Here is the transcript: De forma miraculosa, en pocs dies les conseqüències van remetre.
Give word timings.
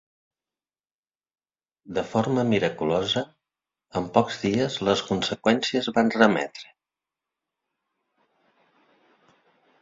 De 1.97 2.03
forma 2.13 2.45
miraculosa, 2.53 3.23
en 4.01 4.07
pocs 4.15 4.39
dies 4.45 4.79
les 4.89 5.05
conseqüències 5.11 5.91
van 5.99 6.11
remetre. 6.17 6.73